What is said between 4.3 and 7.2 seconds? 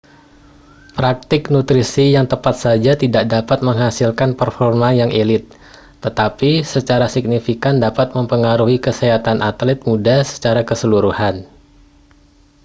performa yang elite tetapi secara